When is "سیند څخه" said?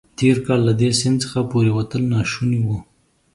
0.99-1.39